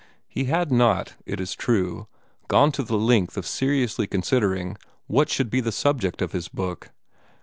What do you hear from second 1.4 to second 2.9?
true, gone to